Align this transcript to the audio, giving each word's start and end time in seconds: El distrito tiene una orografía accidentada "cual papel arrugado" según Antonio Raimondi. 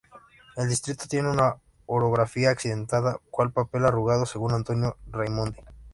El 0.55 0.67
distrito 0.67 1.05
tiene 1.07 1.29
una 1.29 1.57
orografía 1.85 2.49
accidentada 2.49 3.19
"cual 3.29 3.51
papel 3.51 3.85
arrugado" 3.85 4.25
según 4.25 4.51
Antonio 4.51 4.97
Raimondi. 5.11 5.59